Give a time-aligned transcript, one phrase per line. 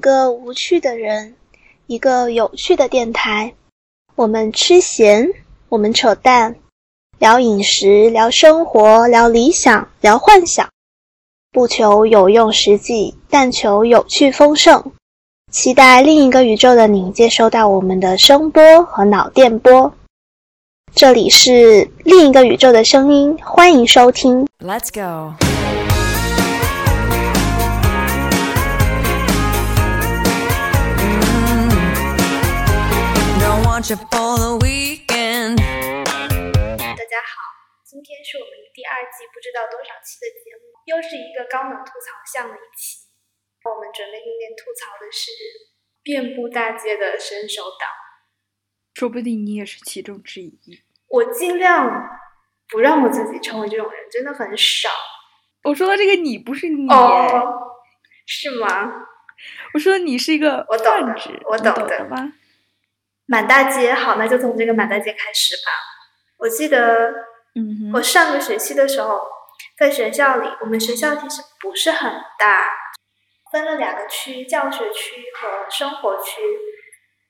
[0.00, 1.34] 两个无趣的人，
[1.86, 3.52] 一个有趣的电台。
[4.14, 5.30] 我们吃咸，
[5.68, 6.56] 我们扯淡，
[7.18, 10.66] 聊饮食，聊生活，聊理想，聊幻想，
[11.52, 14.90] 不求有用实际，但求有趣丰盛。
[15.52, 19.92] 期待另一个宇宙的你接收到我们的声波和脑电波。
[20.94, 24.46] 这里是另一个宇宙的声音，欢迎收听。
[24.60, 25.34] Let's go.
[33.80, 35.56] Don't want for the weekend.
[35.56, 37.40] 大家好，
[37.82, 43.08] 今天是我们第二季不知道多少期的节目，又是一个高能吐槽向的一期。
[43.64, 45.32] 我们准备今天吐槽的是
[46.02, 47.88] 遍布大街的伸手党。
[48.92, 50.60] 说不定你也是其中之一。
[51.08, 51.88] 我尽量
[52.68, 54.90] 不让我自己成为这种人，真的很少。
[55.64, 57.80] 我说的这个你不是你，哦，
[58.26, 59.06] 是吗？
[59.72, 62.34] 我说你是一个我懂的泛指，你我懂的懂的吗？
[63.30, 65.70] 满大街，好，那就从这个满大街开始吧。
[66.36, 67.12] 我记得
[67.54, 69.22] 嗯，我上个学期的时候，
[69.78, 72.68] 在学校里，我们学校其实不是很大，
[73.52, 76.42] 分了两个区，教学区和生活区。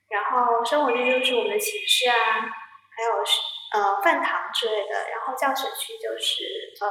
[0.09, 2.49] 然后生活区就是我们的寝室啊，
[2.97, 3.39] 还有是
[3.77, 5.11] 呃饭堂之类的。
[5.11, 6.49] 然后教学区就是
[6.81, 6.89] 呃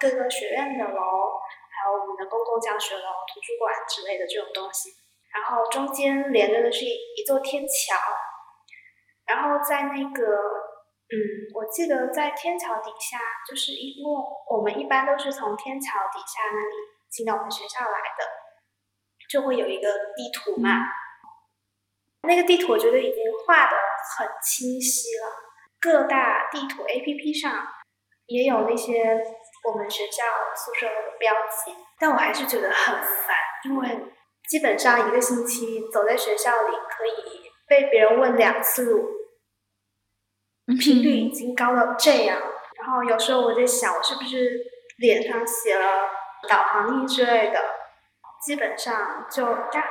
[0.00, 1.38] 各个学院的楼，
[1.70, 4.90] 还有我们的公共教学楼、图书馆之类的这种东西。
[5.30, 7.94] 然后中间连着的是一一座天桥，
[9.28, 10.24] 然后在那个
[11.10, 11.16] 嗯，
[11.54, 14.10] 我记得在天桥底下，就是因为
[14.50, 16.74] 我们一般都是从天桥底下那里
[17.08, 18.24] 进到我们学校来的，
[19.30, 20.70] 就会有一个地图嘛。
[22.22, 23.76] 那个地图我觉得已经画的
[24.18, 25.32] 很清晰了，
[25.80, 27.66] 各大地图 APP 上
[28.26, 29.24] 也有那些
[29.64, 34.12] 我们学校宿舍的标记，但我还是觉得很烦，因为
[34.46, 39.08] 基本上一个星期走在学校里可以被别人问两次路，
[40.76, 42.40] 频率已经高到这样。
[42.78, 44.58] 然后有时候我在想，我是不是
[44.98, 46.08] 脸上写了
[46.48, 47.60] 导航仪之类的，
[48.44, 49.84] 基本上就大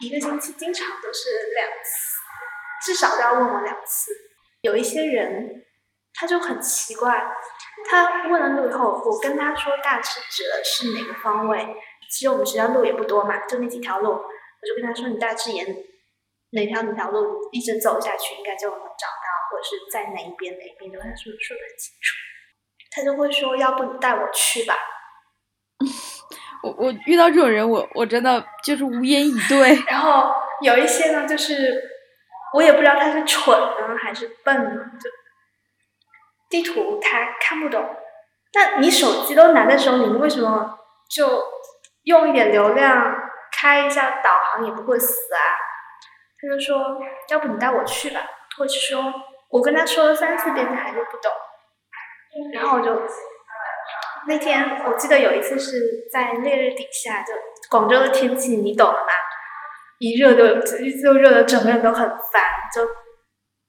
[0.00, 2.18] 一个星期经常都是两次，
[2.84, 4.10] 至少都要问我两次。
[4.62, 5.64] 有一些人
[6.12, 7.30] 他就很奇怪，
[7.88, 11.76] 他问了路以后，我跟他说大致指的是哪个方位，
[12.10, 15.66] 其实我们学校路也不多嘛，就那几条路，我就跟他说你大致沿
[16.50, 19.23] 哪条哪条路一直走下去，应该就能找到，
[19.54, 22.16] 或者是在哪一边哪一边，都跟他说说的很清楚。
[22.90, 24.74] 他就会说，要不你带我去吧。
[26.64, 29.78] 我我遇到这种人，我我真的就是无言以对。
[29.86, 31.80] 然后有一些呢，就是
[32.54, 34.70] 我也不知道他是蠢呢还是笨呢，
[35.00, 35.08] 就
[36.50, 37.84] 地图他看不懂。
[38.54, 40.76] 那你手机都拿在手里，你为什么
[41.14, 41.44] 就
[42.02, 43.14] 用一点流量
[43.52, 45.38] 开一下导航也不会死啊？
[46.40, 47.00] 他就说，
[47.30, 48.20] 要不你带我去吧，
[48.56, 49.12] 或者说
[49.54, 51.30] 我跟他说了三四遍，他还是不懂。
[52.52, 53.02] 然后我就
[54.26, 57.32] 那天我记得有一次是在烈日底下，就
[57.70, 59.12] 广州的天气你懂的吗，
[60.00, 62.42] 一热就就热的整个人都很烦，
[62.74, 62.84] 就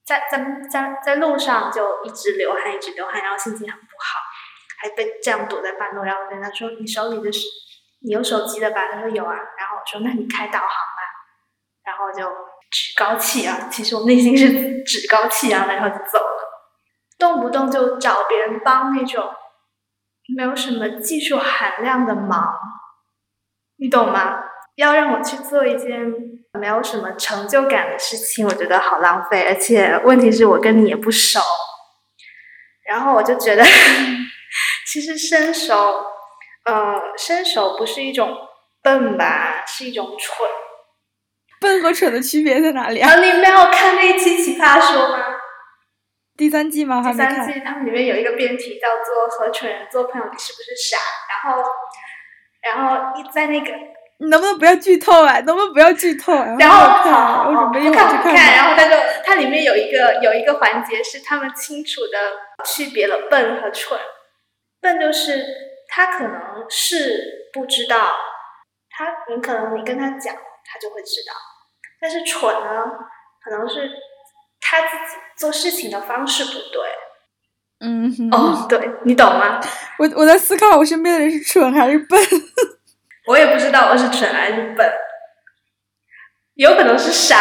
[0.03, 4.19] 在在在在路上就一直流汗一直流汗，然后心情很不好，
[4.81, 7.41] 还被这样堵在半路，然后我跟他说你手里的是
[8.01, 8.87] 你有手机的吧？
[8.91, 11.01] 他说有啊，然后我说那你开导航吧，
[11.85, 12.27] 然后就
[12.75, 16.41] 趾高气扬，其实我内心是趾高气扬，然后就走了。
[17.17, 19.23] 动不动就找别人帮那种
[20.35, 22.53] 没有什么技术含量的忙，
[23.77, 24.39] 你懂吗？
[24.75, 26.13] 要让我去做一件
[26.59, 29.45] 没有什么成就感的事情，我觉得好浪费。
[29.47, 31.39] 而且问题是我跟你也不熟，
[32.85, 33.63] 然后我就觉得，
[34.85, 36.03] 其实伸手，
[36.65, 38.35] 呃，伸手不是一种
[38.83, 40.45] 笨吧，是一种蠢。
[41.59, 43.11] 笨和蠢的区别在哪里啊？
[43.11, 45.25] 啊，你没有看那一期《奇葩说》吗？
[46.37, 47.01] 第三季吗？
[47.01, 47.13] 第。
[47.13, 50.97] 三季他们里面有一个辩题叫做“和蠢人做朋友，你是不是傻？”
[51.31, 51.63] 然后，
[52.61, 53.71] 然后一在那个，
[54.19, 55.39] 你能不能不要剧透啊？
[55.41, 56.55] 能不能不要剧透啊？
[56.59, 58.65] 然后我看啊，好我准备一不会儿去看不看，然。
[58.65, 63.97] 后他就它里面有一个有一个环节是他们清楚的区别了笨和蠢。
[64.81, 65.41] 笨就是
[65.87, 68.13] 他可能是不知道，
[68.89, 71.33] 他你可能你跟他讲，他就会知道。
[72.05, 72.83] 但是蠢呢，
[73.43, 73.89] 可能是
[74.61, 76.83] 他自己做事情的方式不对。
[77.79, 79.59] 嗯哼，哦，对你懂吗？
[79.97, 82.19] 我我在思考我身边的人是蠢还是笨。
[83.25, 84.87] 我也不知道我是蠢还是笨，
[86.53, 87.39] 有可能是傻。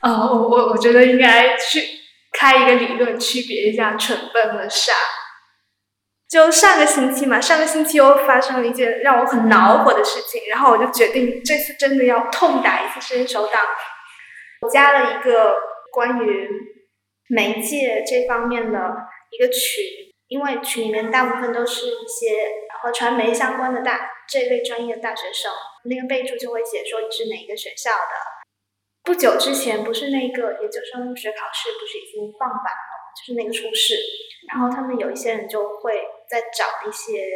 [0.00, 1.82] 哦，我我我觉得应该去
[2.32, 4.94] 开一个理论，区别一下蠢笨和傻。
[6.30, 13.60] 就上个星期嘛，上个星期又发生了一件让我很恼火的事情，然后我就决定这次真的要痛打一次伸手党。
[14.60, 15.56] 我加了一个
[15.92, 16.48] 关于
[17.28, 18.78] 媒介这方面的
[19.30, 19.82] 一个群，
[20.28, 22.46] 因为群里面大部分都是一些
[22.80, 25.50] 和传媒相关的大这一类专业的大学生，
[25.90, 28.14] 那个备注就会写说你是哪个学校的。
[29.02, 33.94] 不久之前，不是那个研究生入学考试不是已经放榜了，就是那个初试，
[34.52, 37.26] 然后他们有一些人就会在找一些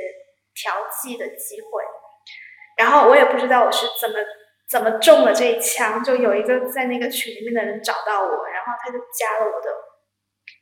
[0.55, 1.83] 调剂的机会，
[2.77, 4.17] 然后我也不知道我是怎么
[4.71, 9.71] 怎么中了这一枪，就有一个在那个群里面的人找到我，然后他就加了我的，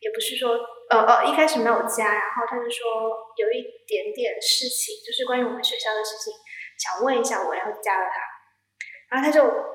[0.01, 0.59] 也不是说
[0.91, 6.33] 呃呃一开始没有加，然后他就说有一点点事情，就是关于我们学校的事情，
[6.79, 9.73] 想问一下我，然后加了他，然后他就。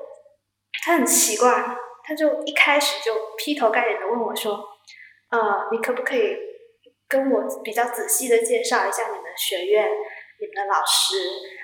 [0.84, 4.54] 他很奇怪，他就一开始就劈头盖脸的问我说
[5.30, 6.36] ：“呃，你可不可以
[7.08, 9.88] 跟我比较仔细的介绍一下你们学院、
[10.40, 11.16] 你们的老师？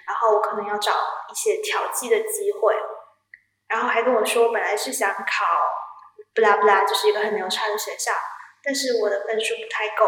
[0.06, 0.92] 然后我可能要找
[1.30, 2.74] 一些调剂的机会。”
[3.66, 5.46] 然后还跟我说，本来是想考
[6.34, 8.12] 不拉不拉，就是一个很牛叉的学校，
[8.62, 10.06] 但是我的分数不太够，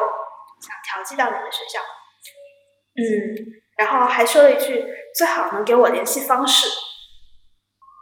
[0.61, 1.81] 想调剂到你们学校。
[2.99, 3.03] 嗯，
[3.79, 4.85] 然后还说了一句
[5.17, 6.69] ：“最好能给我联系方式。”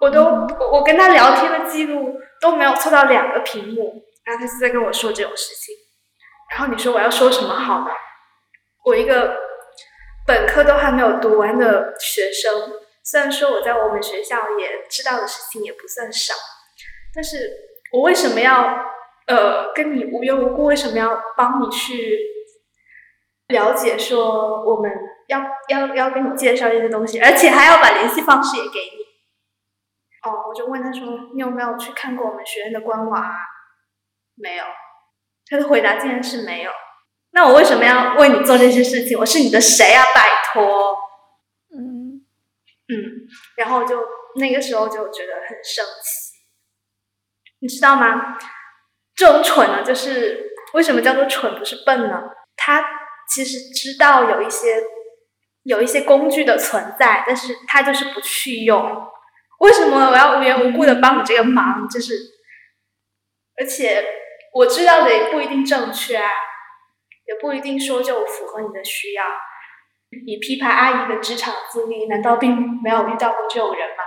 [0.02, 0.22] 我都
[0.72, 5.74] 我跟他聊天的记录都没有凑到两个屏幕，然后他就在跟我说这种事情，
[6.50, 7.90] 然后你说我要说什么好呢？
[8.84, 9.36] 我一个
[10.26, 12.72] 本科都还没有读完的学生，
[13.02, 16.34] 虽然说我在我们学校也知道的事情也不算少，
[17.14, 17.50] 但是
[17.92, 18.84] 我为什么要
[19.26, 22.18] 呃跟你无缘无故为什么要帮你去
[23.48, 24.90] 了解说我们
[25.28, 29.04] 要要要跟你介绍一些东西，而且还要把联系方式也给你？
[30.24, 33.30] 哦，我就问他说：“你有没有去看过我们学院的官网啊？”
[34.36, 34.64] 没有，
[35.48, 36.70] 他的回答竟然是没有。
[37.32, 39.18] 那我为什么要为你做这些事情？
[39.18, 40.02] 我是你的谁啊？
[40.14, 40.22] 拜
[40.52, 40.96] 托。
[41.76, 42.24] 嗯
[42.88, 42.94] 嗯，
[43.56, 43.98] 然后就
[44.36, 46.34] 那个时候就觉得很生气，
[47.60, 48.36] 你知道吗？
[49.16, 52.22] 这种蠢呢，就是为什么叫做蠢不是笨呢？
[52.56, 52.84] 他
[53.28, 54.82] 其实知道有一些
[55.62, 59.08] 有一些工具的存在，但是他就是不去用。
[59.60, 61.88] 为什么我要无缘无故的帮你这个忙？
[61.88, 62.12] 就是，
[63.58, 64.04] 而且
[64.52, 66.28] 我知道的也不一定正确啊，
[67.26, 69.24] 也不一定说就符合你的需要。
[70.26, 74.04] 你批判阿姨的职场资历，难道并没有遇到过这种人吗？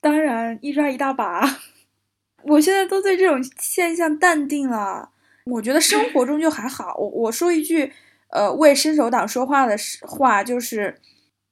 [0.00, 1.42] 当然，一抓一大把。
[2.44, 5.10] 我现在都对这种现象淡定了。
[5.50, 6.94] 我觉得生活中就还好。
[6.96, 7.92] 我我说一句，
[8.30, 9.76] 呃，为伸手党说话的
[10.06, 11.00] 话，就是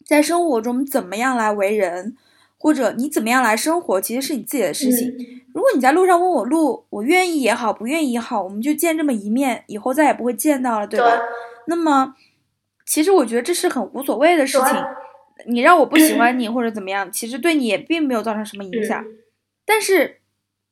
[0.06, 2.16] 在生活中怎么样来为人。
[2.62, 5.12] 或者你怎么样来生活，其实是你自己的事情。
[5.52, 11.10] 如果你在路上问我路，我愿意也好，不愿意也好，我们就见这么一面，以后再也不会见到了，对吧？
[11.66, 12.14] 那么，
[12.86, 14.84] 其实我觉得这是很无所谓的事情。
[15.46, 19.04] 你让我不喜欢你或者怎么样，其实对你也并没有造成什么影响。
[19.66, 20.20] 但是，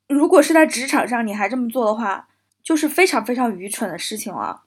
[0.06, 2.28] 如果是在职场上你还这么做的话，
[2.62, 4.62] 就是非常非常愚蠢的事情了。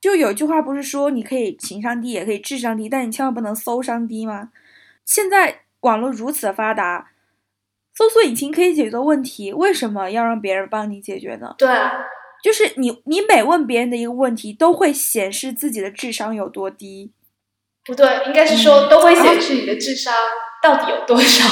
[0.00, 4.50] 就有一句话不是说你可以情商低也可以智商低，但你千万不能搜商低吗？
[5.04, 5.60] 现在。
[5.84, 7.10] 网络如此的发达，
[7.94, 11.54] 搜索引擎可以解决的问题，为什么要让别人帮你解决呢？
[11.58, 11.68] 对，
[12.42, 17.12] 就是你，你每问别人的一个问题，都会显示自己的智商有多低。
[17.84, 20.12] 不对，应该是说都会显示你的智商
[20.62, 21.44] 到底有多少。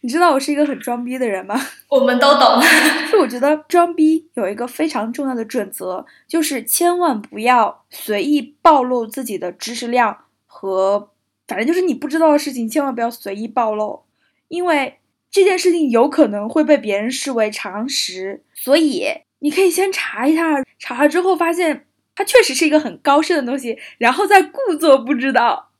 [0.00, 1.54] 你知道我是一个很装逼的人吗？
[1.88, 2.60] 我们都懂。
[3.12, 11.11] 就我觉得装逼有一个非常重要的准则，就是千万不要随意暴露自己的知识量和。
[11.52, 14.04] 反正就是你不知道的事情，千万不要随意暴露，
[14.48, 14.98] 因为
[15.30, 18.42] 这件事情有可能会被别人视为常识。
[18.54, 19.06] 所以
[19.40, 25.70] 你可以先查一下，查了之后发现它确实是一个很高深的东西，然后再故作不知道，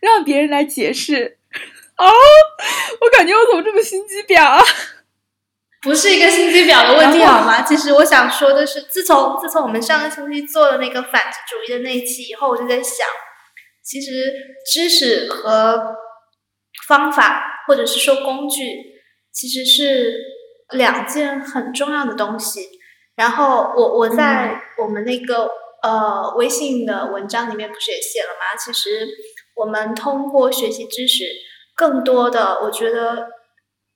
[0.00, 1.36] 让别人来解释。
[1.98, 2.06] 哦，
[3.02, 4.62] 我感觉我怎么这么心机婊啊？
[5.82, 7.60] 不是一个心机婊的问题好吗？
[7.62, 13.06] 其实我想说的是，自从自从我们上个星期做了那个反智主义的那一期以后，我就在想。
[13.84, 14.32] 其实
[14.72, 15.94] 知识和
[16.88, 18.62] 方法，或者是说工具，
[19.30, 20.16] 其实是
[20.70, 22.66] 两件很重要的东西。
[23.14, 25.50] 然后我我在我们那个
[25.82, 28.58] 呃微信的文章里面不是也写了吗？
[28.58, 29.06] 其实
[29.56, 31.24] 我们通过学习知识，
[31.76, 33.28] 更多的我觉得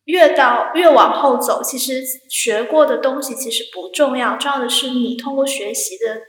[0.05, 6.21] 越到越往后走，其实学过的东西其实不重要，重要的是你通过学习的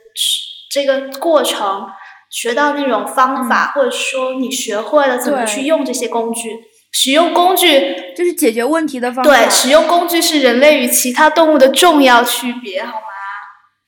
[0.70, 1.86] 这个过程。
[2.30, 6.56] 学到那种方法，或者说你学会了怎么去用这些工具，
[6.92, 9.30] 使用工具就是解决问题的方法。
[9.30, 13.06] 对，使用工具是人类与其他动物的重要区别，好吗？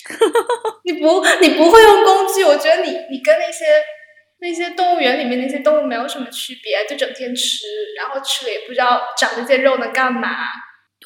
[0.85, 3.65] 你不你不会用工具，我觉得你你跟那些
[4.41, 7.65] 那些动物园里面那些动物没有什么区别，就整天吃，
[7.97, 10.29] 然后吃了也不知道长这些肉能干嘛。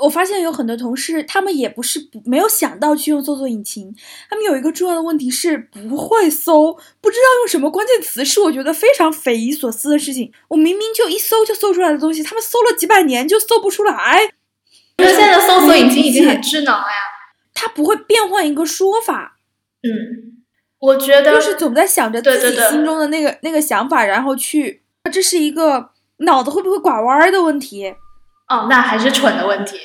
[0.00, 3.94] 我发现有很多同事，他们也不是不没有想到去用搜索引擎，
[4.28, 10.32] 他们有一个重要的问题是不会搜，不知道用什么关键词，是我觉得非常匪夷所思的事情。
[10.48, 14.30] 我明明就一搜就搜出来的东西，他们搜了几百年就搜不出来，
[14.98, 16.98] 因为现在的搜索引擎已经很智能了呀。
[17.54, 19.38] 它不会变换一个说法，
[19.82, 20.44] 嗯，
[20.78, 25.88] 我觉得就是总在想着自己心中的那个那个想法，然后去，这是一个
[26.18, 27.94] 脑子会不会拐弯儿的问题。
[28.48, 29.78] 哦，那还是蠢的问题。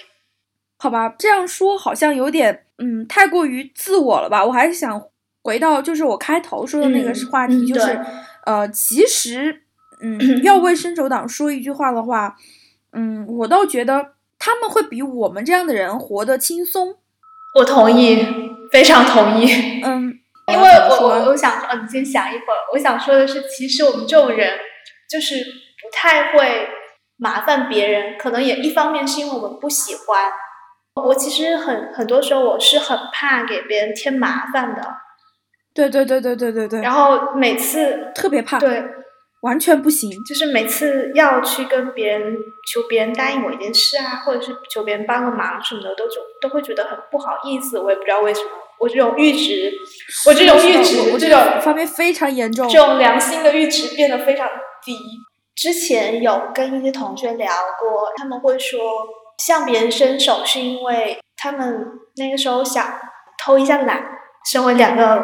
[0.78, 4.44] 好吧，这样说好像有点，嗯，太过于自我了吧？
[4.44, 5.02] 我还是想
[5.44, 8.00] 回到，就是我开头说的那个嗯话题，嗯就是，
[8.46, 9.64] 呃，其实，
[10.02, 12.36] 嗯，要为伸手党说一句话的话，
[12.94, 16.96] 嗯，我倒觉得他们会比我们这样的人活得轻松，
[17.60, 18.26] 我同意，
[18.72, 19.82] 非常同意。
[19.84, 22.58] 嗯，因为我我我想说，你先想一会儿。
[22.74, 24.58] 我想说的是，其实我们这种人
[25.08, 26.68] 就是不太会
[27.22, 30.32] 麻烦别人，可能也一方面是因为我们不喜欢。
[30.96, 34.82] 我其实很很多时候我是很怕给别人添麻烦的，
[35.74, 38.84] 对对对对对对对，然后每次特别怕，对，
[39.44, 42.36] 完全不行，就是每次要去跟别人
[42.74, 47.80] 求别人答应我一件事啊，或者是求别人帮个忙什么的，都就都会觉得很不好意思。
[47.80, 48.50] 我也不知道为什么，
[48.80, 49.72] 我这种阈值，
[50.28, 54.50] 我这种阈值，我这种方面非常严重这，种良心的阈值变得非常
[54.84, 54.98] 低。
[55.62, 57.48] 之前有跟一些同学聊
[57.80, 58.80] 过，他们会说
[59.38, 63.00] 向别人伸手是因为他们那个时候想
[63.38, 64.04] 偷一下懒，
[64.52, 65.18] 身为两个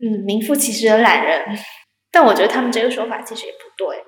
[0.00, 1.56] 嗯名副其实的懒人。
[2.10, 4.02] 但我觉得他们这个说法其实也不对。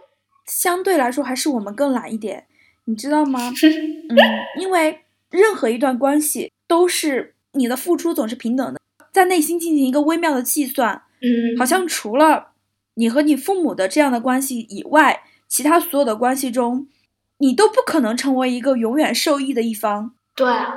[0.47, 2.49] 相对来说还是我们更懒一点，
[2.87, 3.39] 你知道吗？
[3.55, 4.17] 嗯，
[4.61, 8.81] 因为任何一段关系都是你的付出总是平等的，
[9.13, 12.49] 在内心进行一个微妙的计算，嗯，好像除了
[12.95, 16.87] 你和你父母的这样的关系以外，其他所有的关系中，
[17.39, 20.15] 你都不可能成为一个永远受益的一方。
[20.37, 20.73] 对啊，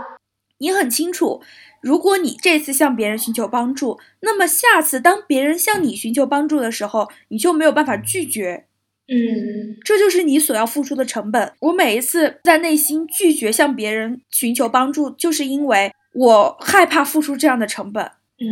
[0.58, 1.42] 你很清楚，
[1.80, 8.65] 如果你这次向别人寻求帮助，那么下次当别人向你寻求帮助的时候，你就没有办法拒绝。
[9.06, 11.53] 嗯这就是你所要付出的成本。
[11.60, 18.03] 我每一次在内心拒绝向别人寻求帮助，就是因为我害怕付出这样的成本。
[18.39, 18.48] 嗯，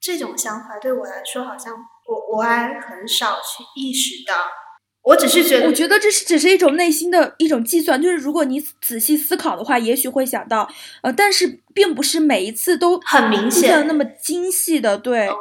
[0.00, 1.74] 这种想法对我来说，好像
[2.08, 4.34] 我我还很少去意识到。
[5.02, 10.68] 我只是觉得，我觉得这是只是一种内心的一种计算，就是如果你仔细思考的话，也许会想到，
[11.02, 15.28] 呃，但是并不是每一次都很明显的那么精细的，对。
[15.28, 15.36] 哦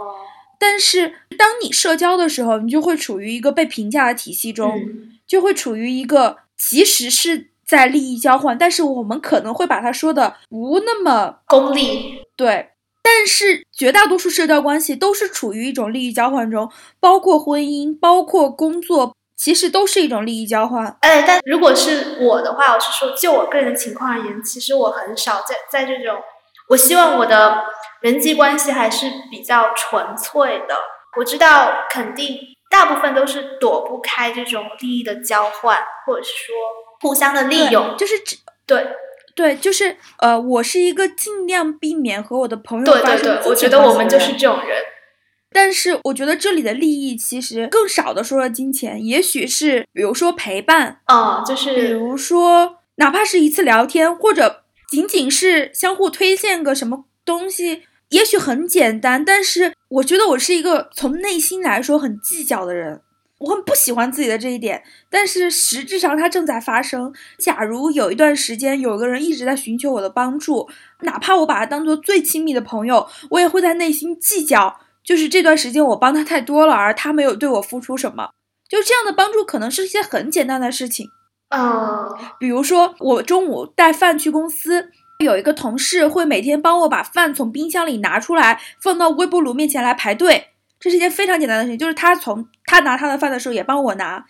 [0.61, 12.71] 但是当你社交的时候，你就会处于一个被评价的体系中，嗯就会处于一个其实是在利益交换，但是我们可能会把它说的不那么功利，对。
[13.01, 20.85] 但是绝大多数社交关系都是处于一种利益交换中，包括婚姻，包括工作，其实都是一种利益交换。
[20.99, 26.21] 哎，但如果是我的话，我是说，就我个人的情况而言，其实我很少在在这种，
[26.67, 27.63] 我希望我的
[28.01, 30.75] 人际关系还是比较纯粹的。
[31.17, 32.37] 我知道肯定
[32.69, 36.55] 大部分都是躲不开这种利益的交换，或者是说
[36.99, 37.95] 互相的利用。
[37.95, 38.35] 就是只
[38.67, 38.85] 对
[39.37, 44.83] 对，就是呃，我是一个尽量避免和我的朋友对对对，我觉得我们就是这种人。
[45.51, 63.01] 但是我觉得这里的利益其实更少的说了金钱，也许是比如说陪伴，嗯，就是比如说哪怕是一次聊天，或者仅仅是相互推荐个什么东西，也许很简单，但是我觉得我是一个从内心来说很计较的人。
[63.39, 67.13] 我很不喜欢自己的这一点，但是实质上它正在发生。
[67.37, 70.67] 假如有一段时间有个人一直在寻求我的帮助，
[71.03, 78.29] 哪怕我把他当做最亲密的朋友，我也会在内心计较，就是这段时间我帮他太多了，而他没有对我付出什么。
[78.69, 81.07] 就这样的帮助可能是一些很简单的事情，
[81.49, 84.91] 嗯比如说我中午带饭去公司，
[85.25, 90.49] 有一个同事会每天帮我把饭从冰箱里拿出来，放到微波炉面前来排队。
[90.79, 94.27] 这是一件非常简单的事情，就是他从他拿他的饭的时候也帮我拿，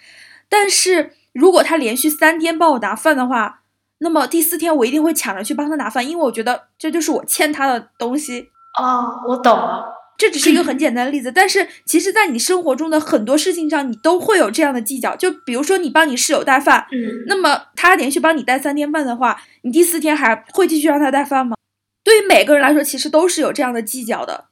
[0.47, 3.63] 但是如果他连续三天帮我拿饭的话，
[3.97, 8.47] 那么第四天我一定会抢着去帮他拿饭，因为我觉得这就是我欠他的东西。
[8.79, 9.98] 哦，我懂了。
[10.19, 15.15] 这只是一个很简单的例子，但是其实，在你生活中的很多事情上，你都会有这样的计较。
[15.15, 21.55] 就比如说，你帮你室友带饭，嗯，那么他连续帮你带三天饭的话，你第四天还会继续让他带饭吗？
[22.03, 24.49] 对于每个人来说，其实都是有这样的计较的。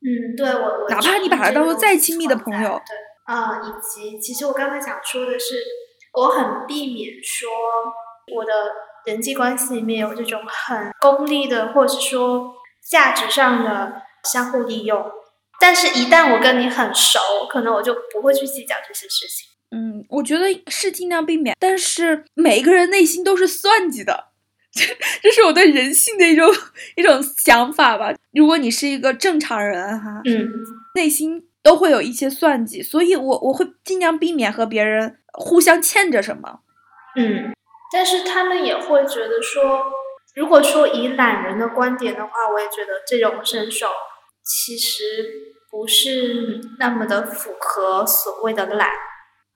[0.00, 5.56] 嗯，对我我哪怕你把他当做再亲密的朋友对啊、以及其实我刚才想说的是，
[6.14, 7.50] 我很避免说
[8.34, 8.52] 我的
[9.04, 12.54] 人际关系里面有这种很功利的，或者是说
[12.88, 15.10] 价值上的相互利用。
[15.60, 17.18] 但是，一旦我跟你很熟，
[17.50, 19.48] 可能我就不会去计较这些事情。
[19.70, 24.28] 嗯，我觉得是尽量避免，但是每一个人内心都是算计的，
[24.72, 24.84] 这
[25.20, 26.48] 这是我对人性的一种
[26.96, 28.14] 一种想法吧。
[28.32, 30.48] 如果你是一个正常人哈，嗯，
[30.94, 36.60] 内心都会有一些算计，所以我我会尽量避免和别人互相欠着什么。
[37.16, 37.52] 嗯，
[37.92, 39.82] 但是他们也会觉得说，
[40.36, 43.88] 如果说以懒人的观点的话，我也觉得这种伸手
[44.48, 45.02] 其实
[45.70, 48.88] 不是那么的符合所谓的懒。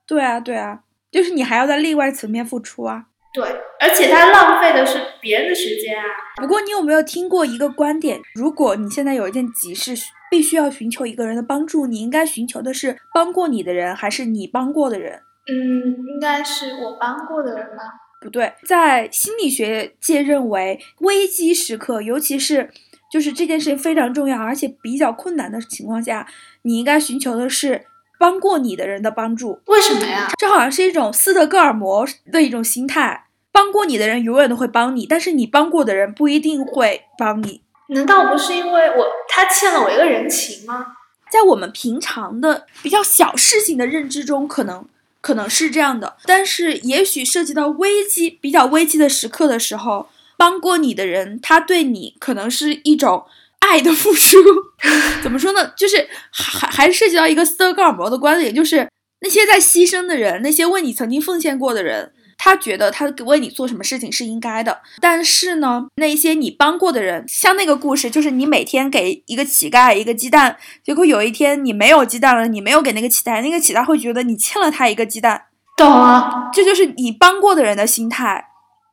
[0.06, 0.80] 对啊，对啊，
[1.11, 3.06] 就是你还要在另外层面付出啊。
[3.32, 3.42] 对，
[3.80, 6.04] 而且他浪费的是别人的时间啊。
[6.37, 8.20] 不过你有没有听过一个观点？
[8.34, 9.94] 如果你现在有一件急事，
[10.30, 15.22] 必须要寻求一个人的帮助，你应该寻求的是帮过你的人，还是你帮过的人？
[15.49, 17.84] 嗯，应该是我帮过的人吗。
[18.20, 22.70] 不对，在心理学界认为，危机时刻，尤其是
[23.12, 26.26] 就是这件事情非常重要，而且比较困难的情况下，
[26.62, 27.85] 你应该寻求的是。
[28.19, 30.31] 帮过你的人的帮助，为什么呀？
[30.38, 33.25] 这好像是一种斯德哥尔摩的一种心态。
[33.50, 37.62] 帮过你的人永远都会帮你，但是你帮过的人不一定会帮你。
[37.88, 40.87] 难道不是因为我他欠了我一个人情吗？
[41.33, 44.87] 在我们平常的比较小事情的认知中，可能
[45.21, 46.14] 可能是这样的。
[46.25, 50.07] 但是也许涉及到危机、比较危机的时刻的时候，
[50.42, 53.26] 帮过你的人，他对你可能是一种。
[53.64, 54.38] 爱的付出
[55.22, 55.72] 怎么说呢？
[55.76, 58.88] 就是还还涉及到一个斯德哥尔摩的观点，就是
[59.20, 64.80] 那些在牺牲的人，那些为你曾经奉献过的人，他觉得他为你做什么事情是应该的。
[65.00, 75.44] 但是呢，那些你帮过的人，像那个故事，就是你每天给一个乞丐一个鸡蛋，结果有一天你没有鸡蛋了，你没有给那个乞丐，那个乞丐会觉得你欠了他一个鸡蛋。
[75.76, 78.49] 懂啊，这就是你帮过的人的心态，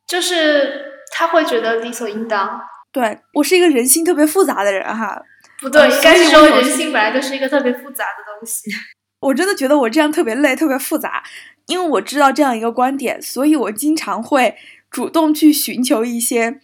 [0.08, 2.60] 就是他会觉得理所应当。
[2.92, 5.22] 对我是一个人心特别复杂的人哈，
[5.62, 8.70] 不对，应该是说人心本来就是一个特别复杂的东西。
[9.22, 11.22] 我真的觉得我这样特别累，特别复杂，
[11.68, 14.56] 因为我知道这样一个观点，所以我经常会
[14.89, 16.60] 主动去寻求一些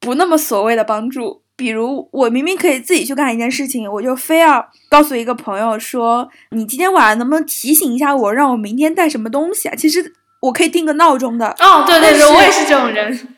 [0.00, 1.42] 不那么所谓的帮助。
[1.56, 11.48] 比如我明明可以自己去干一件事情，我就非要告诉一个朋友说：“你今天晚上能不能提醒一下我，让我明天带什么东西啊？”其实我可以定个闹钟的。
[11.58, 13.35] 哦，对对对，我也是这种人。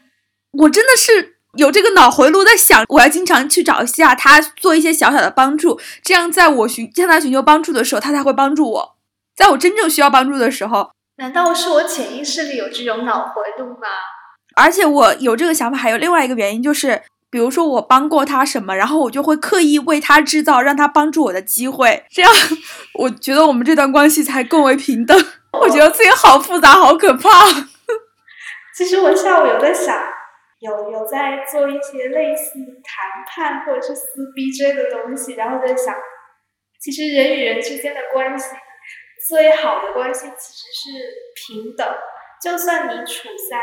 [0.52, 1.36] 我真的是。
[1.54, 8.96] 有这个脑回路在想，我要经常去找一下他，做一些小小的帮助，这样在我寻向他寻求帮助的时候，他才会帮助我。
[9.34, 13.88] 在我真正需要帮助的时候，难道是我潜意识里有这种脑回路吗？
[14.54, 22.30] 而且我有这个想法，还有另外一个原因，就是比如说我帮过他什么，然后我就会刻意为他制造让他帮助我的机会，这样
[22.94, 25.18] 我觉得我们这段关系才更为平等。
[25.58, 27.28] 我觉得自己好复杂，好可怕。
[28.76, 29.96] 其实我下午有在想。
[30.60, 35.94] 有有在做一些类似谈判或者是撕逼之类的东西，然后在想，
[36.80, 38.56] 其实人与人之间的关系，
[39.28, 41.86] 最好的关系其实是平等。
[42.42, 43.60] 就算你处在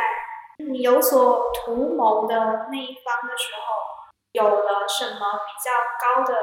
[0.65, 2.36] 你有所图谋的
[2.71, 3.75] 那一方的时候，
[4.31, 6.38] 有了什么比较高的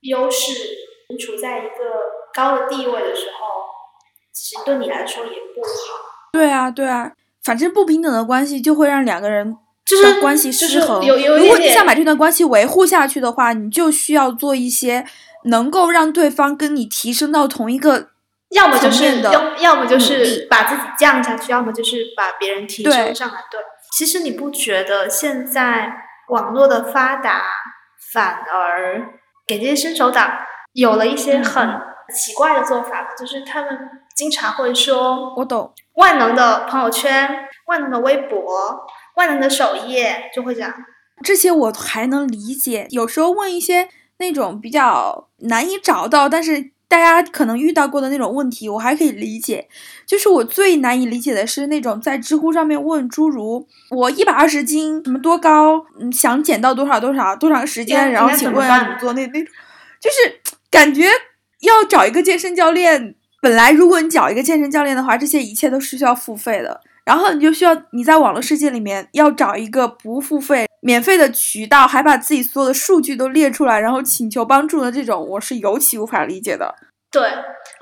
[0.00, 0.76] 优势，
[1.08, 3.46] 你处在一个高的地位的时候，
[4.32, 6.30] 其实对你来说也不好。
[6.32, 7.12] 对啊，对啊，
[7.44, 9.56] 反正不平等的关系就会让两个人。
[9.84, 11.04] 就是关系失衡。
[11.04, 15.04] 有有如果你想把这段关系维护下去的话，你就需要做一些
[15.44, 18.08] 能够让对方跟你提升到同一个，
[18.50, 23.34] 要么就是要要么就是把自己降下去，要么就是把别人提升上来。
[23.50, 23.60] 对，
[23.92, 25.92] 其实你不觉得现在
[26.30, 27.42] 网络的发达
[28.12, 29.06] 反而
[29.46, 30.30] 给这些伸手党
[30.72, 31.68] 有了一些很
[32.14, 33.08] 奇怪的做法吗？
[33.18, 33.78] 就是他们
[34.16, 37.28] 经常会说：“我懂。”万能的朋友圈，
[37.66, 38.86] 万能的微博。
[39.16, 40.74] 万能的首页就会这样，
[41.22, 42.86] 这些我还能理解。
[42.90, 49.68] 有时候问一些那种比较难以找到，但是大家可能遇到过的那种问题，我还可以理解。
[50.06, 59.52] 就是我最难以理解的是那种在知乎上面问诸如“我一百二十斤，什么多高，嗯，想减到多少多少多长时间，然后请问怎么做”那那种，
[60.00, 61.08] 就是感觉
[61.60, 63.14] 要找一个健身教练。
[63.40, 66.80] 本来如果你找一个健身教练的话，这些一切都是需要付费的。
[67.04, 76.74] 然后你就需要你在网络世界里面要找一个不付费、免费的渠道，还把自己所有的数据都列出来，然后请求帮助的这种，我是尤其无法理解的。
[77.10, 77.22] 对，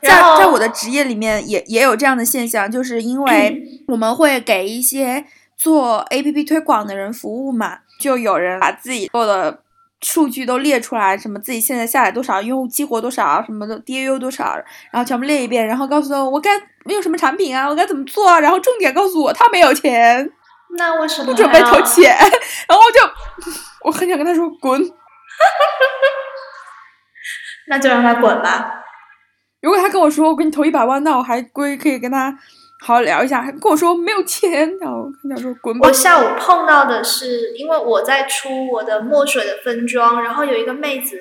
[0.02, 5.24] 在在我的职业里面也也有这样的现象，就是因为 我们会给一些
[5.56, 9.61] 做 APP 推广的人服务嘛，就有人把自己做的。
[10.02, 14.54] 数据都列出来，什么自己现在下载多少，用户激活多少，什么的 DAU 多少，
[14.90, 16.50] 然后全部列一遍，然后告诉我我该
[16.86, 20.30] 用什么产品啊，我该怎么做啊，然后重点告诉我他没有钱，
[20.76, 22.14] 那为什么不准备投钱？
[22.68, 23.00] 然后就
[23.84, 24.80] 我很想跟他说滚。
[27.68, 28.80] 那就让他滚吧。
[29.60, 32.36] 如果他跟我说我给你投一百万，那我还归可以跟他
[32.82, 33.40] 好好聊一下。
[33.40, 35.92] 还跟我说没有钱，然后跟他说滚我。
[35.92, 41.16] 下午碰到的是，因为我在出我的墨水的分装，然后有一个妹子，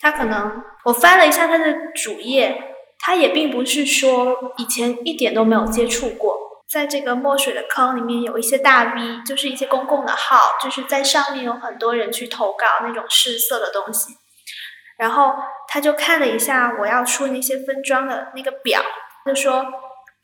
[0.00, 2.60] 她可能我翻了一下她的主页，
[2.98, 6.36] 她也并不是说以前一点都没有接触过。
[6.68, 14.14] 在这个墨水的坑里面有一些大 V，就是一些公共的号，就是在上面有很多人去投稿那种试色的东西。
[14.98, 15.34] 然后
[15.68, 18.80] 他就看了一下我要出那些分装的那个表，
[19.26, 19.64] 就说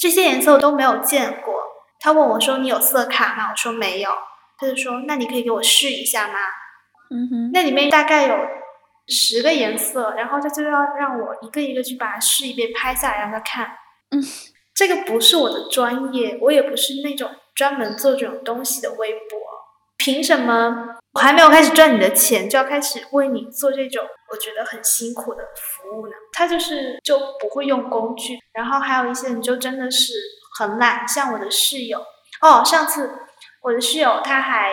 [0.01, 1.55] 这些颜色我都没有见过。
[2.01, 4.11] 他问我说：“你有色卡吗？”我说没有。
[4.57, 6.39] 他就说：“那你可以给我试一下吗
[7.11, 8.35] 嗯哼，？”那里面大概有
[9.09, 13.67] 十个颜色，然后他就要让我一个一个去把它试一遍，拍下来让他看。
[14.11, 14.23] 嗯，
[14.75, 19.39] 这个不是我的专业，我也不是那种专门做这种东西的微博。
[20.01, 26.15] 凭什么我还没有开始赚你的钱，就要开始为你做这种我觉得很辛苦的服务呢？
[26.33, 30.15] 他就是就不会用工具，然后还有一些人就真的是
[30.59, 32.01] 很懒，像我的室友。
[32.41, 33.11] 哦，上次
[33.61, 34.71] 我的室友他还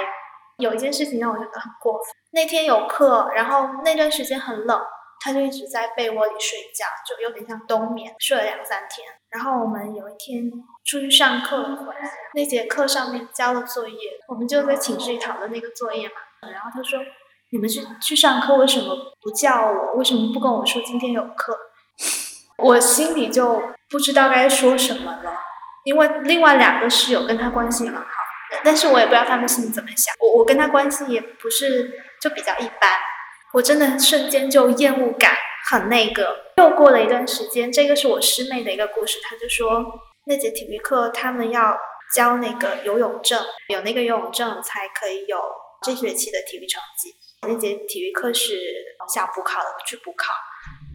[0.59, 2.03] 有一件事情让我觉得很过分。
[2.31, 4.79] 那天有课，然后那段时间很冷，
[5.19, 9.08] 他就一直在被窝里睡觉，就有点像冬眠，睡了两三天。
[9.30, 10.51] 然后我们有一天
[10.86, 16.15] 出去上课回来，那节课上面交了作业，我们就在寝室里讨论那个作业嘛。
[16.49, 16.99] 然后他说
[17.51, 19.95] ：“你们去去上课为什么不叫我？
[19.95, 21.58] 为什么不跟我说今天有课？”
[22.60, 25.32] 我心里就不知道该说什么了，
[25.84, 28.03] 因为另外两个室友跟他关系很好，
[28.63, 30.15] 但是我也不知道他们心里怎么想。
[30.19, 32.91] 我我跟他关系也不是就比较一般，
[33.57, 35.35] 我真的瞬间就厌恶感
[35.69, 36.53] 很那个。
[36.57, 39.83] 又过了一段时间，这个是我师妹的一个故事，她就说
[40.27, 41.75] 那节体育课他们要
[42.15, 45.39] 交那个游泳证，有那个游泳证才可以有
[45.81, 47.09] 这学期的体育成绩。
[47.47, 48.59] 那节体育课是
[49.11, 50.33] 想补考的，去补考，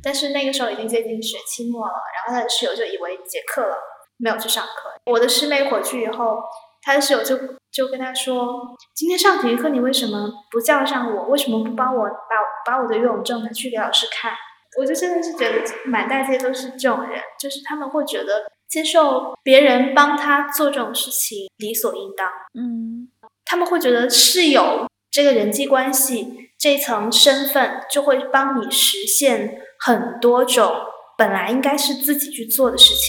[0.03, 3.77] 但是那个时候已经接近学期末了，然后他的室友就以为结课了，
[4.19, 4.93] 没有去上课。
[5.07, 6.39] 我的师妹回去以后，
[6.81, 7.37] 他的室友就
[7.73, 11.25] 就跟他说：“今天上体育课你为什么不叫上我？
[11.29, 14.33] 为什么不帮我把把我的游泳证拿去给老师看？”
[14.79, 22.27] 我就真的是觉得满大街都是这种人，就是他们会觉得接受别人帮他做这种事情理所应当。
[22.55, 23.11] 嗯，
[23.45, 30.73] 他们会觉得室友这个人际关系这层身份就会帮你实现很多种
[31.19, 33.03] 本来应该是自己去做的事情。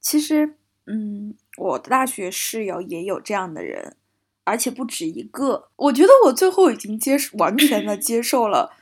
[0.00, 0.56] 其实，
[0.88, 3.94] 嗯，我的大学室友也有这样的人，
[4.42, 5.68] 而且不止一个。
[5.76, 8.72] 我觉得我最后已经接受完全的接受了，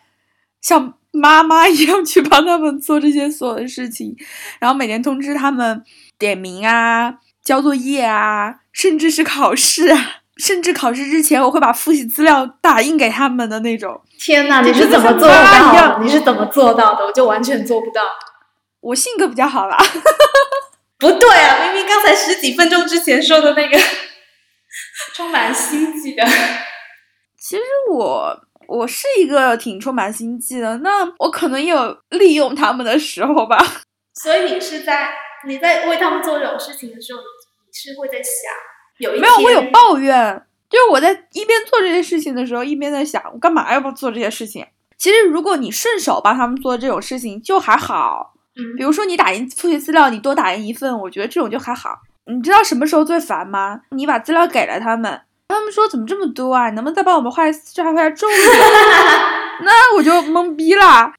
[0.67, 4.17] 像妈妈一样去帮他们做这些所有的事情，
[4.59, 5.81] 然后每天通知他们
[6.19, 10.23] 点名啊、交作业啊，甚至是考试啊。
[10.37, 13.99] 甚至考试之前，我会把复习资料打印给他们的那种。
[14.19, 15.99] 天哪，你是怎么做到的？
[16.03, 17.07] 你是怎么做到的？
[17.07, 18.03] 我就完全做不到。
[18.81, 19.79] 我性格比较好啦，
[20.99, 23.79] 不对啊，明明刚才十几分钟之前说的那个
[25.15, 26.23] 充满心机的。
[27.39, 33.59] 其实我我是一个挺充满心计的，那我可能也有利用他们的时候吧。
[34.15, 35.11] 所以你是在
[35.47, 38.51] 你在为他们做这种事情的时候，你是会在想
[38.99, 44.67] 有一没有，我有抱怨，就是我在一边做这些事情的时候，一边在想，我干嘛要不做这些事情？
[44.99, 51.91] 其实如果你顺手帮他们做这种事情就还好，嗯比如说你打印复习资料，你多打印一份，我觉得这种就还好。
[52.25, 53.83] 你知道什么时候最烦吗？
[53.91, 56.69] 你把资料给了他们，他们说怎么这么多啊？
[56.69, 58.41] 你能不能再帮我们画这画画重点？
[59.63, 61.13] 那我就懵逼了。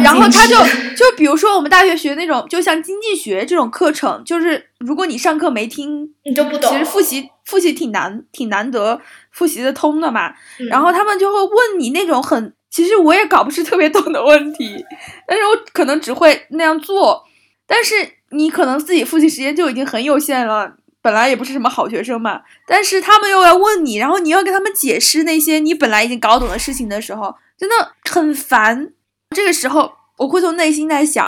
[0.00, 0.56] 然后他就
[0.96, 6.70] 就比如说我们大学学那种，就像经济学这种课程，就是如果你上课没听，你就不懂。
[6.70, 10.30] 其实复习复习挺难，挺难得复习的通的嘛。
[10.58, 14.82] 嗯然后他们就会问你那种很，其实我也搞不是特别懂的问题，
[15.26, 17.24] 但是我可能只会那样做。
[17.66, 17.94] 但是
[18.30, 20.72] 你可能自己复习时间就已经很有限了，
[21.08, 22.42] 本来也不是什么好学生嘛。
[22.66, 28.92] 但是他们又要问你，然后你要跟他们解释那些你本来已经搞懂的事情的时候，真的很烦。
[29.34, 31.26] 这个时候，我会从内心在想，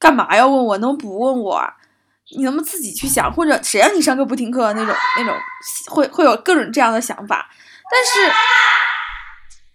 [0.00, 0.78] 干嘛要问我？
[0.78, 1.74] 能不问我啊？
[2.36, 3.32] 你能不能自己去想？
[3.32, 5.32] 或者谁让你上课不听课那种那种，
[5.90, 7.48] 会会有各种这样的想法。
[7.88, 8.32] 但是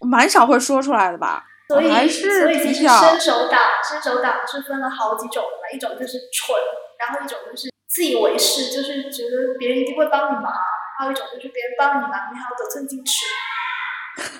[0.00, 1.46] 我蛮少会说出来的吧。
[1.66, 3.58] 所以还是所以其实伸手党，
[3.88, 6.54] 伸手党是分了好几种的嘛，一种就是蠢，
[7.00, 10.52] 然后一种就是自以为是，就是觉得别人一定会帮你忙，
[10.98, 13.24] 还有一种就是别人帮你忙，你还要得寸进尺。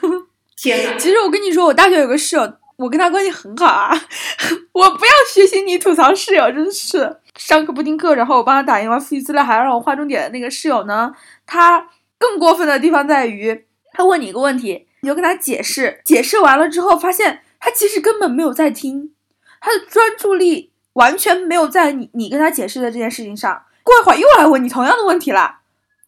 [0.60, 0.98] 天哪！
[0.98, 3.92] 其实我跟你说，我大学有个室友，我跟他关系很好啊。
[4.74, 11.14] 我不要学习你吐槽室友，真是上课不听课，然后我帮他打印完复习资料，还要让我画重点的那个室友呢，
[11.46, 11.88] 他
[12.18, 19.14] 更过分的地方在于，他问你一个问题，你就跟他解释，解释完了之后，发现他其实根本没有在听，
[19.60, 23.62] 他的专注力完全没有在你你跟他解释的这件事情上。
[23.84, 25.60] 过一会儿又来问你同样的问题啦。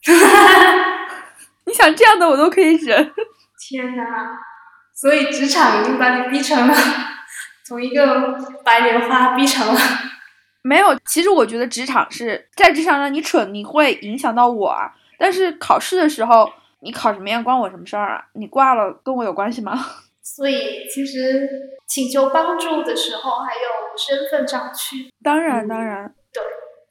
[1.67, 3.13] 你想这样的我都可以忍。
[3.59, 4.05] 天哪！
[4.95, 6.75] 所以职场已经把你逼成了，
[7.67, 9.79] 从一个白莲花逼成了。
[10.63, 14.91] 没有，其实我觉得职场是在职场上你蠢，你会影响到我啊。
[15.19, 18.25] 但是考试的时候，你考什么样关我什么事儿啊？
[18.33, 19.79] 你挂了跟我有关系吗？
[20.35, 21.49] 所以其实
[21.87, 26.43] 请求帮助的时候，还有身份上去，当然，当然，对，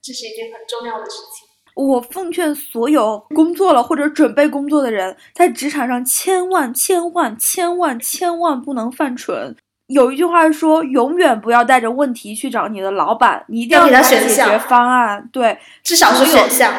[0.02, 1.46] 这是一件很重要的事情。
[1.76, 9.54] 我奉劝所有工作了或者准备工作的人，在职场上千万千万千万千万不能犯蠢。
[9.88, 15.30] 有一句话说，永远不要带着问题去找你的老板，你一定要给他解决方案。
[15.34, 16.74] 对，至少是选项。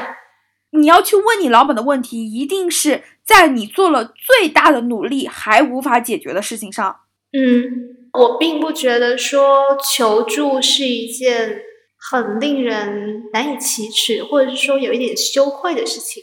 [0.71, 7.01] 你要去问你老板的问题，一定是在你做了最大的努力还无法解决的事情上。
[7.33, 11.61] 嗯，我并不觉得说求助是一件
[11.99, 16.23] 很令人难以启齿，或者是说有一点羞愧的事情。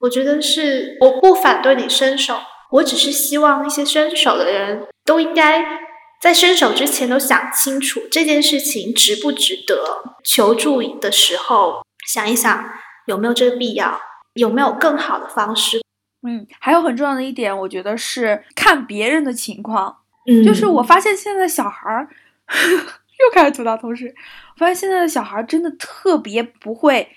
[0.00, 2.38] 我觉得是，我不反对你伸手，
[2.72, 5.62] 我只是希望那些伸手的人都应该
[6.22, 12.72] 在伸手之前都想清楚这件事情值不值得求助的时候，想一想
[13.06, 14.00] 有没有这个必要，
[14.32, 15.82] 有没有更好的方式。
[16.22, 19.96] 嗯，还有很重要的一点，我觉得是看别人的情况。
[20.26, 22.06] 嗯就是我发现现在小孩儿
[22.52, 24.14] 又开始吐槽同事，
[24.54, 27.08] 我发现现在的小孩儿真的特别不会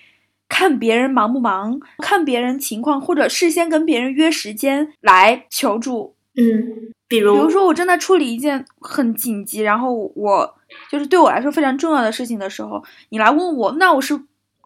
[0.47, 6.15] 看别人忙不忙，看别人情况，或者事先跟别人约时间来求助。
[6.35, 10.55] 嗯，比如比如说我正在处理一件很紧急，然后我
[10.89, 14.17] 就是对我来说非常重要的事情的时候，你来问我，那我是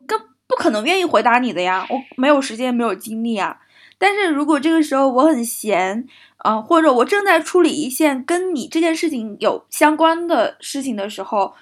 [0.06, 3.58] 更不可能愿意回答你的呀，我没有时间，没有精力啊。
[3.98, 6.08] 但是如果这个时候我很闲，
[6.38, 11.54] 啊、或者我正在处理一件跟你这件事情有相关的事情的时候，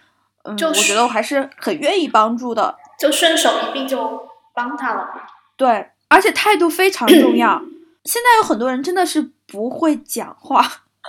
[0.43, 2.75] 嗯，就我觉得我还是很愿意帮助的。
[2.99, 5.21] 就顺手一并就帮他了嘛。
[5.57, 7.61] 对，而且态度非常重要。
[8.03, 10.61] 现在有很多人真的是不会讲话，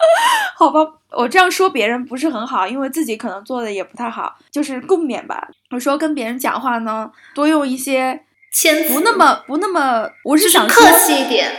[0.56, 5.48] 好吧，我这样说别人不是很好，因为自己可能做的也不太好，就是共勉吧。
[5.70, 8.24] 我说跟别人讲话呢，多用一些
[8.58, 11.52] 谦不那么不那么，我是是想说客气一点。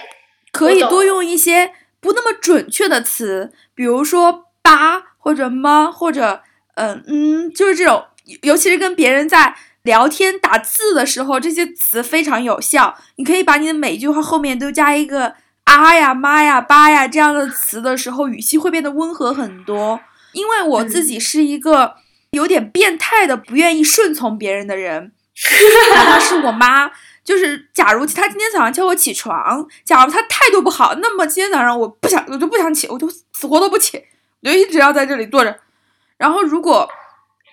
[0.51, 6.41] 可以多用一些不那么准确的词，比如说“吧”或者“吗”或者
[6.73, 8.03] 嗯嗯，就是这种，
[8.41, 12.97] 尤其是跟别人在聊天打字的时候，这些词非常有效。
[13.17, 19.99] 你可以把你的每一句话后面都加一个“啊呀”“妈呀”“吧呀”这样的词的时候，语气会变得温和很多。
[20.33, 21.97] 因为我自己是一个
[22.31, 25.11] 有点变态的，不愿意顺从别人的人，
[25.93, 26.91] 哪怕是我妈。
[27.23, 34.01] 就是，假如她今天早上叫我起床，假如她态度不好，那么今天早上我不想，我就不想起，我就死活都不起，
[34.43, 35.53] 我就一直要在这里坐着。
[36.17, 36.89] 然后如果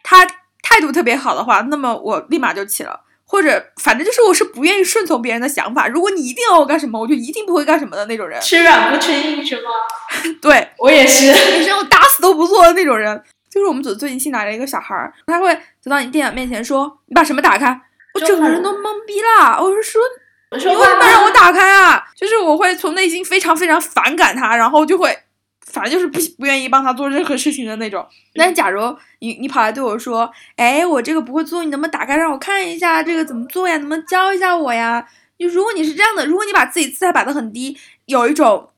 [0.04, 0.24] 她
[0.62, 3.00] 态度特别好的话，那么我立马就起了。
[3.26, 8.40] 或者反正就是我是不愿意顺从别人的想法，如果你一定要我干什么，我就一定不会干什么的那种人。
[8.40, 9.70] 吃软不吃硬是吗？
[10.40, 11.32] 对，我也是。
[11.56, 13.24] 你是我打死都不做的那种人。
[13.54, 17.80] 就是我们组最近新来了一个小孩儿，他会走到你电脑面前说：“你把什么打开？”
[18.12, 19.56] 我整个人都懵逼啦！
[19.62, 20.02] 我是说，
[20.50, 21.06] 你为什么？
[21.08, 22.04] 让我打开啊？
[22.16, 25.16] 就是我会从内心非常非常反感他，然后就会，
[25.64, 28.04] 反正就是不不愿意帮他做任何事情的那种。
[28.34, 28.80] 但是假如
[29.20, 33.76] 你你跑来对我说，哎，我这个不会做，你能不能打开让我看一下这个怎么做呀？
[33.76, 35.06] 能不能教一下我呀？
[35.38, 38.70] 就如果你是这样的，如果你把自己姿态摆得很低，有一种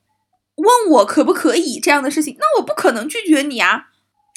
[0.56, 3.86] 问我可不可以这样的事情，那我不可能拒绝你啊。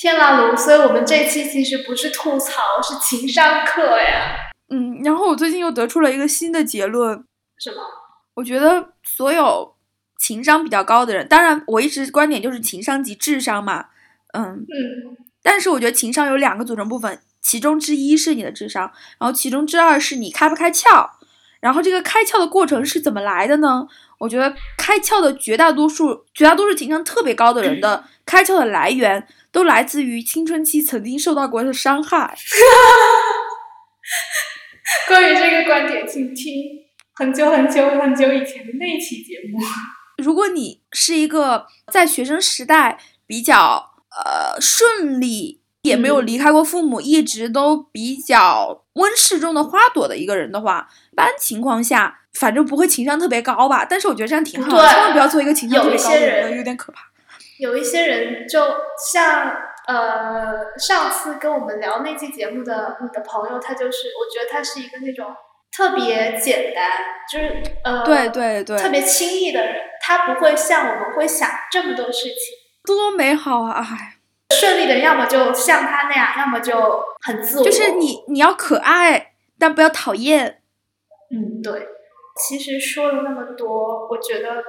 [0.01, 0.55] 天啦噜！
[0.55, 4.37] 所以我们这期其实不是吐槽，是情商课呀。
[4.69, 7.21] 嗯，然后我最近又得出了一个新的结论，
[7.57, 7.81] 什么？
[8.35, 9.75] 我觉得所有
[10.17, 13.87] 情商比较高的人，当然我一直观点就是情商及智商嘛，
[14.31, 21.09] 嗯，嗯，但是我觉得情商有两个组成部分，其中之一是你的智商，然后其中之二是你开不开窍，
[21.59, 23.85] 然后这个开窍的过程是怎么来的呢？
[24.19, 32.37] 我觉得开窍的绝大多数、绝大多数情商特别高的人的开窍的来源，都来自于青春期曾经受到过的伤害。
[35.07, 36.53] 关于这个观点，请听
[37.13, 39.59] 很久很久很久以前的那一期节目。
[40.23, 53.85] 如果你是一个在学生时代比较呃顺利，也没有嗯离开过父母，一直都比较温室中的花朵的一个人的话，一般情况下，反正不会情商特别高吧。
[53.85, 57.08] 但是我觉得这样挺好的，对千万不要做一个情商特别高的些，人有点可怕。
[57.59, 58.59] 有一些人就
[59.11, 59.51] 像
[59.85, 65.35] 呃上次跟我们聊那期节目的你的朋友，他就是我觉得他是一个那种
[65.69, 66.89] 特别简单，
[67.29, 72.37] 就是呃对对对，特别轻易的人，他不会像我们会想这么多事情。
[72.85, 73.85] 多美好啊！
[73.91, 74.15] 哎，
[74.55, 77.65] 顺利的，要么就像他那样，要么就很自我。
[77.65, 80.61] 就是你你要可爱，但不要讨厌。
[81.29, 81.87] 嗯，对。
[82.41, 84.63] 其实说了那么多，我觉得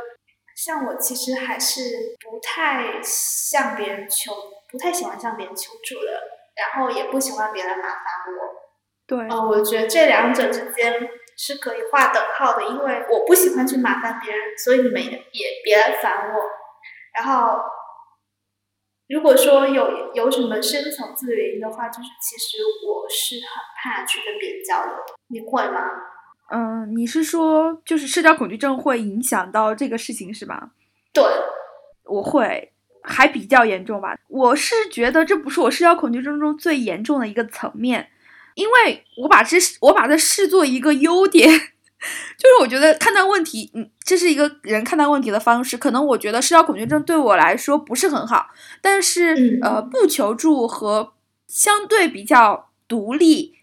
[0.63, 1.81] 像我其实还是
[2.21, 4.31] 不太向别人求，
[4.71, 6.21] 不太喜欢向别人求助的，
[6.55, 8.61] 然后也不喜欢别人麻烦我。
[9.07, 16.43] 对，嗯，我觉得这两者之间是可以划等号的，因为我不喜欢去麻烦别人，所以你们也别来烦我。
[17.19, 17.59] 然后，
[19.09, 24.95] 如果说有有什么深层次的原因的话，就是其实我是很怕去跟别人交流。
[25.29, 25.89] 你会吗？
[26.53, 30.71] 嗯，你是说就是社交恐惧症会影响到这个事情是吧？
[31.13, 31.25] 对，
[32.05, 34.17] 我会，还比较严重吧。
[34.29, 38.09] 我是觉得这不是我社交恐惧症中最严重的一个层面。
[38.57, 45.79] 因为我把这我把它视作一个优点， 就是我觉得看待问题，嗯，这是一个人看待问题的方式。
[45.79, 48.49] 可能我觉得社交恐惧症对我来说不是很好，
[48.83, 51.13] 但是呃，不求助和
[51.47, 53.55] 相对比较独立，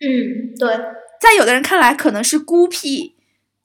[0.00, 0.76] 嗯，对，
[1.24, 3.14] 在有的人看来可能是孤僻，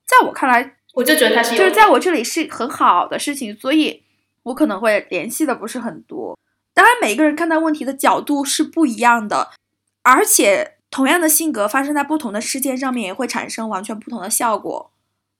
[0.05, 4.03] 在我看来，我就觉得他是就是在我这里是很好的事情，所以
[4.43, 6.39] 我可能会联系的不是很多。
[6.73, 9.49] 当然，每个人看待问题的角度是不一样的。
[10.01, 14.91] 而且，同样的性格发生在不同的事件上面，也会产生完全不同的效果。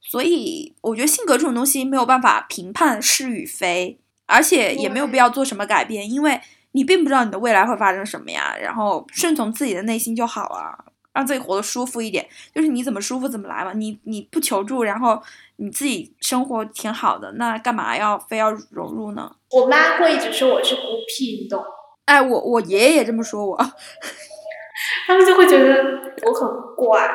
[0.01, 6.41] 所以，我觉得性格这种东西没有办法评判是与非，而且也没有必要做什么改变，因为
[6.73, 8.55] 你并不知道你的未来会发生什么呀。
[8.61, 10.88] 然后，顺从自己的内心就好了，
[11.19, 12.25] 让自己活得舒服一点。
[12.55, 13.73] 就是你怎么舒服怎么来嘛。
[13.73, 15.21] 你你不求助，然后
[15.57, 19.29] 你自己生活挺好的，那干嘛要非要融入呢？
[19.51, 21.61] 我妈会一直说我是孤僻，你懂？
[22.05, 23.57] 哎，我我爷爷也这么说我。
[25.05, 25.75] 他们就会觉得
[26.23, 27.05] 我很怪。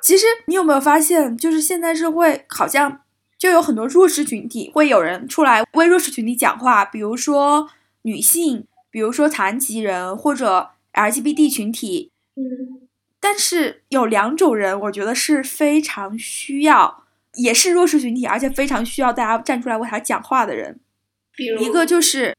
[0.00, 3.00] 其实你有没有发现，就是现在社会好像
[3.36, 7.68] 就有很多弱势群体，会有人出来为弱势群体讲话，比如说
[8.02, 12.12] 女性，比如说残疾人或者 LGBT 群体。
[12.36, 12.87] 嗯。
[13.20, 17.04] 但是有两种人，我觉得是非常需要，
[17.34, 20.80] 也是弱势群体，而且非常需要大家站出来为他讲话的人。
[21.34, 22.34] 比如一个就是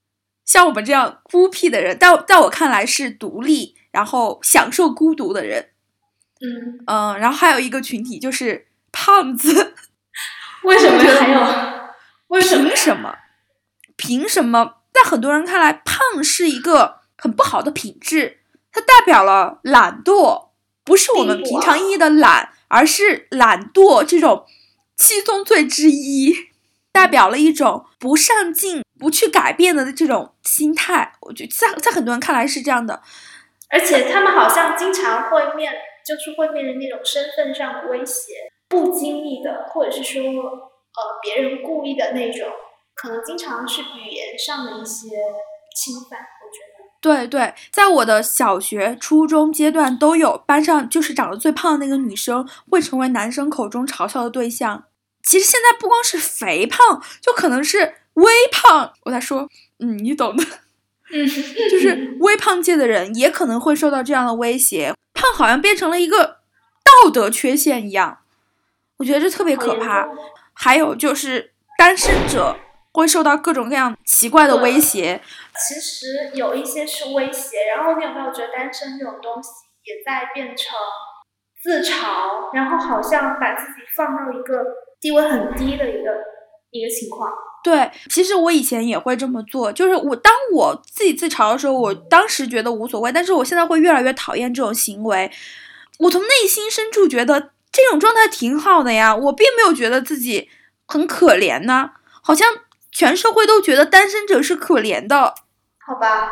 [0.45, 3.75] 像我们这样孤僻的人，在在我看来是独立。
[3.91, 5.71] 然后享受孤独的人，
[6.41, 9.73] 嗯嗯，然后还有一个群体就是胖子，
[10.63, 11.89] 为什么还有？
[12.27, 12.69] 为什么？
[12.69, 13.15] 凭什么？
[13.95, 14.75] 凭什么？
[14.93, 20.48] 在很多人看来，胖是一个很不好的品质，它代表了懒惰，
[20.89, 24.47] 不是我们平常意义的懒，而是懒惰这种
[24.97, 26.33] 七宗罪之一，
[26.91, 31.13] 代表了一种不上进、不去改变的这种心态。
[31.21, 33.03] 我觉得在在很多人看来是这样的。
[33.69, 35.71] 而且他们好像经常会面，
[36.03, 38.33] 就是会面临那种身份上的威胁，
[38.67, 42.49] 不经意的，或者是说，呃，别人故意的那种，
[42.95, 45.09] 可能经常是语言上的一些
[45.75, 46.19] 侵犯。
[47.01, 54.85] 对对，在我的小学、初中阶段都有，班上就是长得最胖的那个女生会成为男生口中嘲笑的对象。
[55.23, 58.93] 其实现在不光是肥胖，就可能是微胖。
[59.03, 59.47] 我在说，
[59.79, 60.43] 嗯，你懂的。
[61.11, 61.25] 嗯，
[61.71, 66.39] 就是微胖界的人也可能会受到这样的威胁，胖好像变成了一个
[66.83, 68.19] 道德缺陷一样，
[68.97, 70.07] 我觉得这特别可怕。
[70.53, 72.57] 还有就是单身者
[72.91, 75.21] 会受到各种各样奇怪的威胁。
[75.67, 79.49] 其实有一些是威胁，然后你有没有觉得单身这种东西
[79.83, 80.75] 也在变成
[81.61, 84.63] 自嘲，然后好像把自己放到一个
[85.01, 86.11] 地位很低的一个
[86.71, 87.31] 一个情况。
[87.61, 95.29] 对，其实我以前也会这么做，就是我当我自己自嘲的时候，我当时觉得无所谓，但是我现在会越来越讨厌这种行为。
[95.99, 100.49] 我从内心深处觉得这种状态挺好的呀，我并没有觉得自己
[100.87, 101.89] 很可怜呢，
[102.23, 102.47] 好像
[102.91, 105.33] 全社会都觉得单身者是可怜的。
[105.85, 106.31] 好吧，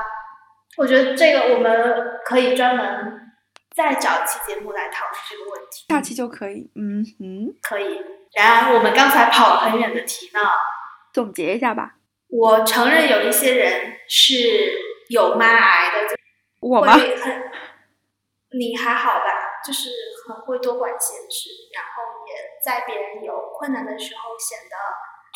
[0.78, 3.32] 我觉得这个我们可以专门
[3.76, 6.70] 再找一期节目来讨论这个问题，下期就可以。
[6.76, 8.02] 嗯嗯，可以。
[8.34, 10.39] 然而我们刚才跑了很远的题呢。
[11.14, 11.95] 总结一下吧。
[12.30, 14.38] 我承认有一些人是
[15.10, 16.16] 有妈癌的，
[16.60, 16.93] 我吗？
[16.93, 17.51] 很，
[18.51, 19.26] 你还好吧？
[19.66, 19.89] 就是
[20.28, 24.76] 很会多管闲事，然后也在别人有困难的时候显得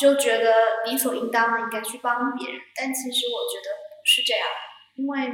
[0.01, 0.51] 就觉得
[0.85, 2.59] 理所应当的应该去帮别人。
[2.75, 4.47] 但其实我觉得不是这样，
[4.95, 5.31] 因为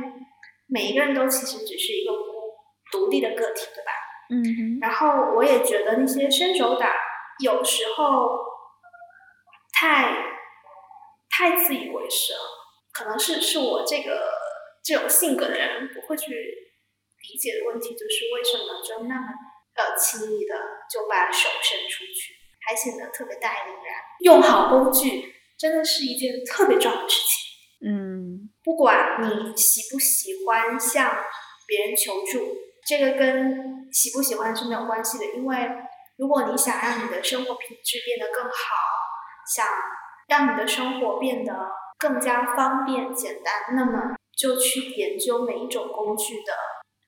[0.68, 2.52] 每一个人都其实只是一个孤
[2.92, 3.92] 独立的个体，对吧？
[4.30, 4.80] 嗯。
[4.82, 6.92] 然后我也觉得那些伸手党
[7.42, 8.38] 有时候
[9.74, 10.36] 太。
[11.30, 12.40] 太自以为是了，
[12.92, 14.28] 可能是是我这个
[14.84, 19.28] 这种性格的人不会去理解的问题，就是为什么就那么
[19.76, 20.56] 呃轻易的
[20.90, 22.34] 就把手伸出去，
[22.68, 23.96] 还显得特别大义凛然。
[24.20, 27.90] 用好工具真的是一件特别重要的事情。
[27.90, 31.16] 嗯不管你喜不喜欢向
[31.66, 35.26] 别人求助，这个跟喜不喜欢是没有关系的。
[35.36, 35.58] 因为
[36.18, 38.52] 如果你想让你的生活品质变得更好，
[39.56, 39.66] 想
[40.28, 41.54] 让你的生活变得
[41.98, 46.54] 更加方便简单，那么就去研究每一种工具的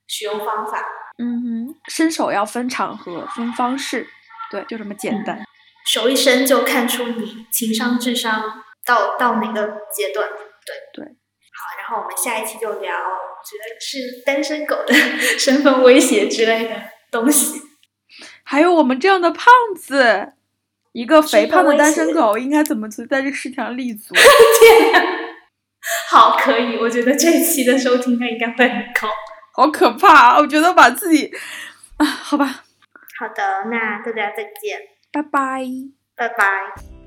[0.08, 0.86] 使用方法。
[1.18, 4.08] 嗯哼，伸手要分场合、分方式，
[4.52, 5.40] 对，就这么简单。
[5.86, 9.62] 手一伸就看出你情商、智商到到哪个
[9.94, 10.28] 阶段。
[10.66, 11.06] 对对。
[11.06, 14.94] 好，然后我们下一期就聊，我觉得是单身狗的
[15.38, 16.76] 身份威胁之类的
[17.12, 17.62] 东西。
[18.44, 19.46] 还有我们这样的胖
[19.76, 20.34] 子，
[20.94, 24.14] 一个肥胖的单身狗应该怎么在这个市场上立足？
[24.16, 25.02] 天哪！
[26.10, 29.10] 好，可以，我觉得这一期的收听量应该会很高。
[29.54, 30.38] 好可怕！
[30.38, 31.32] 我觉得把自己
[31.98, 32.64] 啊，好吧。
[33.20, 34.80] 好的，那大家再见，
[35.12, 35.66] 拜拜，
[36.16, 36.99] 拜拜。